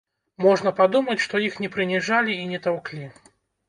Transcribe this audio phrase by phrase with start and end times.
[0.45, 3.17] Можна падумаць, што іх не прыніжалі і не таўклі!